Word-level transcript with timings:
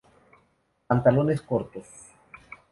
Pantalones 0.87 1.43
cortos". 1.43 1.85